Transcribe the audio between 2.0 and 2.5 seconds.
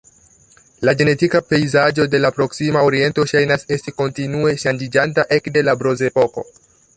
de la